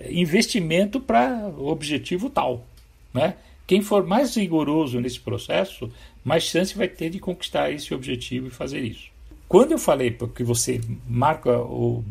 investimento 0.09 0.99
para 0.99 1.49
objetivo 1.57 2.29
tal. 2.29 2.65
Né? 3.13 3.35
Quem 3.69 3.83
for 3.83 4.03
mais 4.03 4.35
rigoroso 4.35 4.99
nesse 4.99 5.19
processo, 5.19 5.91
mais 6.25 6.41
chance 6.41 6.75
vai 6.75 6.87
ter 6.87 7.11
de 7.11 7.19
conquistar 7.19 7.71
esse 7.71 7.93
objetivo 7.93 8.47
e 8.47 8.49
fazer 8.49 8.79
isso. 8.79 9.11
Quando 9.47 9.73
eu 9.73 9.77
falei 9.77 10.09
que 10.33 10.43
você 10.43 10.81
marca 11.07 11.55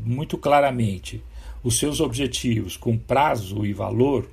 muito 0.04 0.38
claramente 0.38 1.20
os 1.64 1.76
seus 1.76 1.98
objetivos 1.98 2.76
com 2.76 2.96
prazo 2.96 3.66
e 3.66 3.72
valor, 3.72 4.30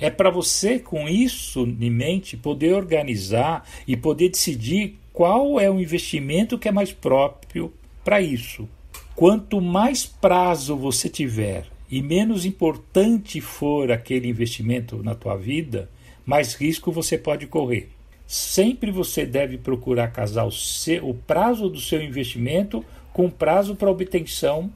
é 0.00 0.10
para 0.10 0.28
você, 0.28 0.80
com 0.80 1.08
isso 1.08 1.60
em 1.60 1.88
mente, 1.88 2.36
poder 2.36 2.74
organizar 2.74 3.64
e 3.86 3.96
poder 3.96 4.30
decidir 4.30 4.98
qual 5.12 5.60
é 5.60 5.70
o 5.70 5.78
investimento 5.78 6.58
que 6.58 6.66
é 6.66 6.72
mais 6.72 6.90
próprio 6.90 7.72
para 8.02 8.20
isso. 8.20 8.68
Quanto 9.14 9.60
mais 9.60 10.04
prazo 10.04 10.74
você 10.74 11.08
tiver 11.08 11.66
e 11.88 12.02
menos 12.02 12.44
importante 12.44 13.40
for 13.40 13.92
aquele 13.92 14.26
investimento 14.26 15.00
na 15.00 15.14
tua 15.14 15.36
vida, 15.36 15.88
mais 16.28 16.52
risco 16.52 16.92
você 16.92 17.16
pode 17.16 17.46
correr. 17.46 17.88
Sempre 18.26 18.90
você 18.90 19.24
deve 19.24 19.56
procurar 19.56 20.08
casar 20.08 20.44
o, 20.44 20.52
seu, 20.52 21.08
o 21.08 21.14
prazo 21.14 21.70
do 21.70 21.80
seu 21.80 22.02
investimento 22.02 22.84
com 23.14 23.24
o 23.24 23.30
prazo 23.30 23.74
para 23.74 23.90
obtenção 23.90 24.70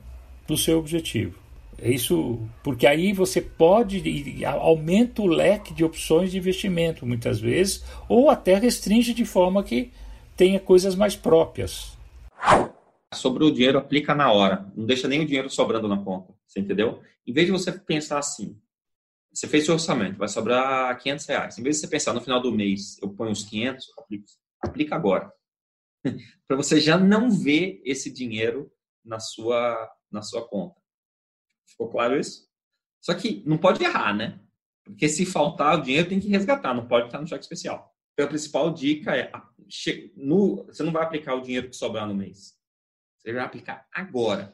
do 0.48 0.56
seu 0.56 0.78
objetivo. 0.78 1.38
É 1.78 1.90
isso, 1.90 2.40
porque 2.62 2.86
aí 2.86 3.12
você 3.12 3.42
pode 3.42 4.02
aumenta 4.46 5.20
o 5.20 5.26
leque 5.26 5.74
de 5.74 5.84
opções 5.84 6.30
de 6.30 6.38
investimento 6.38 7.04
muitas 7.04 7.38
vezes, 7.38 7.84
ou 8.08 8.30
até 8.30 8.54
restringe 8.54 9.12
de 9.12 9.26
forma 9.26 9.62
que 9.62 9.90
tenha 10.34 10.58
coisas 10.58 10.94
mais 10.94 11.14
próprias. 11.14 11.98
Sobre 13.12 13.44
o 13.44 13.50
dinheiro, 13.50 13.76
aplica 13.76 14.14
na 14.14 14.32
hora. 14.32 14.72
Não 14.74 14.86
deixa 14.86 15.06
nem 15.06 15.20
o 15.20 15.26
dinheiro 15.26 15.50
sobrando 15.50 15.86
na 15.86 15.98
conta. 15.98 16.32
Você 16.46 16.60
entendeu? 16.60 17.00
Em 17.26 17.32
vez 17.34 17.44
de 17.44 17.52
você 17.52 17.70
pensar 17.72 18.18
assim, 18.18 18.56
você 19.32 19.48
fez 19.48 19.64
seu 19.64 19.74
orçamento, 19.74 20.18
vai 20.18 20.28
sobrar 20.28 20.96
500 20.98 21.26
reais. 21.26 21.58
Em 21.58 21.62
vez 21.62 21.76
de 21.76 21.82
você 21.82 21.88
pensar 21.88 22.12
no 22.12 22.20
final 22.20 22.40
do 22.40 22.52
mês, 22.52 22.98
eu 23.00 23.08
ponho 23.08 23.32
os 23.32 23.44
500, 23.44 23.86
aplica, 24.62 24.94
agora. 24.94 25.32
para 26.46 26.56
você 26.56 26.80
já 26.80 26.98
não 26.98 27.30
ver 27.30 27.80
esse 27.84 28.10
dinheiro 28.10 28.70
na 29.04 29.18
sua, 29.18 29.90
na 30.10 30.20
sua 30.22 30.46
conta. 30.46 30.80
Ficou 31.66 31.88
claro 31.88 32.18
isso? 32.18 32.46
Só 33.00 33.14
que 33.14 33.42
não 33.46 33.56
pode 33.56 33.82
errar, 33.82 34.14
né? 34.14 34.38
Porque 34.84 35.08
se 35.08 35.24
faltar 35.24 35.78
o 35.78 35.82
dinheiro, 35.82 36.08
tem 36.08 36.20
que 36.20 36.28
resgatar, 36.28 36.74
não 36.74 36.86
pode 36.86 37.06
estar 37.06 37.20
no 37.20 37.26
cheque 37.26 37.42
especial. 37.42 37.90
Então, 38.12 38.26
a 38.26 38.28
principal 38.28 38.72
dica 38.72 39.16
é: 39.16 39.32
no, 40.14 40.64
você 40.66 40.82
não 40.82 40.92
vai 40.92 41.02
aplicar 41.02 41.34
o 41.34 41.40
dinheiro 41.40 41.70
que 41.70 41.76
sobrar 41.76 42.06
no 42.06 42.14
mês. 42.14 42.54
Você 43.18 43.32
vai 43.32 43.42
aplicar 43.42 43.86
agora, 43.92 44.52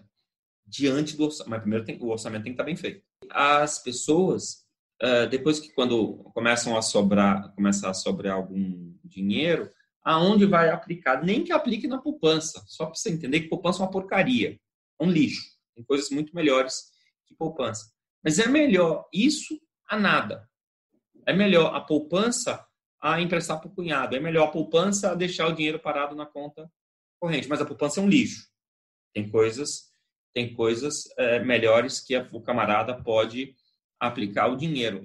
diante 0.66 1.16
do 1.16 1.24
orçamento. 1.24 1.50
Mas 1.50 1.61
primeiro 1.61 1.85
tem, 1.85 1.98
o 2.00 2.09
orçamento 2.09 2.44
tem 2.44 2.53
que 2.53 2.55
estar 2.55 2.64
bem 2.64 2.76
feito. 2.76 3.03
As 3.31 3.83
pessoas 3.83 4.67
uh, 5.02 5.28
depois 5.28 5.61
que 5.61 5.72
quando 5.72 6.24
começam 6.34 6.76
a 6.76 6.82
sobrar, 6.82 7.52
começar 7.54 7.90
a 7.90 7.94
sobrar 7.94 8.37
algum 8.37 8.94
dinheiro, 9.04 9.70
aonde 10.02 10.46
vai 10.46 10.70
aplicar? 10.70 11.22
Nem 11.22 11.44
que 11.44 11.52
aplique 11.52 11.87
na 11.87 11.98
poupança, 11.98 12.62
só 12.66 12.87
para 12.87 12.94
você 12.94 13.11
entender 13.11 13.40
que 13.40 13.48
poupança 13.48 13.80
é 13.80 13.82
uma 13.84 13.90
porcaria, 13.90 14.58
é 15.00 15.04
um 15.04 15.11
lixo. 15.11 15.42
Tem 15.74 15.84
coisas 15.84 16.11
muito 16.11 16.34
melhores 16.34 16.90
que 17.26 17.34
poupança. 17.34 17.90
Mas 18.24 18.38
é 18.38 18.48
melhor 18.48 19.08
isso 19.12 19.61
a 19.88 19.96
nada. 19.98 20.48
É 21.26 21.32
melhor 21.32 21.74
a 21.74 21.80
poupança 21.80 22.66
a 23.00 23.20
emprestar 23.20 23.61
para 23.61 23.68
o 23.68 23.74
cunhado. 23.74 24.16
É 24.16 24.20
melhor 24.20 24.48
a 24.48 24.50
poupança 24.50 25.12
a 25.12 25.14
deixar 25.14 25.46
o 25.46 25.52
dinheiro 25.52 25.78
parado 25.78 26.16
na 26.16 26.26
conta 26.26 26.70
corrente. 27.20 27.48
Mas 27.48 27.61
a 27.61 27.64
poupança 27.64 28.00
é 28.00 28.02
um 28.02 28.08
lixo. 28.08 28.48
Tem 29.14 29.28
coisas, 29.30 29.90
tem 30.34 30.52
coisas 30.54 31.04
é, 31.16 31.38
melhores 31.40 32.00
que 32.00 32.14
a, 32.14 32.28
o 32.32 32.42
camarada 32.42 33.02
pode 33.02 33.54
aplicar 34.00 34.48
o 34.48 34.56
dinheiro. 34.56 35.04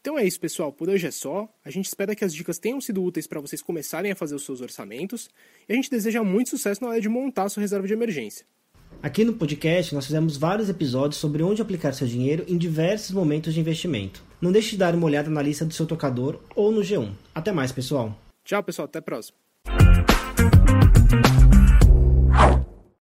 Então 0.00 0.18
é 0.18 0.24
isso, 0.24 0.40
pessoal. 0.40 0.72
Por 0.72 0.88
hoje 0.88 1.06
é 1.06 1.10
só. 1.10 1.48
A 1.64 1.70
gente 1.70 1.86
espera 1.86 2.14
que 2.14 2.24
as 2.24 2.32
dicas 2.32 2.58
tenham 2.58 2.80
sido 2.80 3.02
úteis 3.02 3.26
para 3.26 3.40
vocês 3.40 3.60
começarem 3.60 4.10
a 4.10 4.16
fazer 4.16 4.34
os 4.34 4.44
seus 4.44 4.60
orçamentos. 4.60 5.28
E 5.68 5.72
a 5.72 5.76
gente 5.76 5.90
deseja 5.90 6.22
muito 6.22 6.50
sucesso 6.50 6.82
na 6.82 6.90
hora 6.90 7.00
de 7.00 7.08
montar 7.08 7.44
a 7.44 7.48
sua 7.48 7.60
reserva 7.60 7.86
de 7.86 7.92
emergência. 7.92 8.46
Aqui 9.02 9.24
no 9.24 9.34
podcast 9.34 9.94
nós 9.94 10.06
fizemos 10.06 10.36
vários 10.36 10.68
episódios 10.68 11.20
sobre 11.20 11.42
onde 11.42 11.60
aplicar 11.60 11.92
seu 11.92 12.06
dinheiro 12.06 12.44
em 12.48 12.56
diversos 12.56 13.10
momentos 13.10 13.52
de 13.54 13.60
investimento. 13.60 14.22
Não 14.40 14.50
deixe 14.50 14.70
de 14.70 14.78
dar 14.78 14.94
uma 14.94 15.06
olhada 15.06 15.30
na 15.30 15.42
lista 15.42 15.64
do 15.64 15.74
seu 15.74 15.86
tocador 15.86 16.40
ou 16.54 16.72
no 16.72 16.80
G1. 16.80 17.12
Até 17.34 17.52
mais, 17.52 17.70
pessoal. 17.70 18.18
Tchau, 18.44 18.62
pessoal. 18.62 18.86
Até 18.86 18.98
a 18.98 19.02
próxima. 19.02 19.36